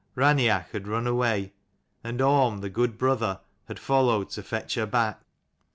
[0.15, 1.53] Raineach had run away,
[2.03, 5.21] and Orm, the good brother, had followed to fetch her back.